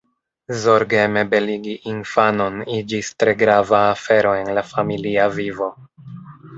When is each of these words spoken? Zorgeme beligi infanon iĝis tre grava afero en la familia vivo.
Zorgeme 0.61 1.23
beligi 1.33 1.75
infanon 1.91 2.57
iĝis 2.79 3.13
tre 3.23 3.37
grava 3.45 3.85
afero 3.93 4.35
en 4.43 4.53
la 4.61 4.69
familia 4.75 5.33
vivo. 5.41 5.75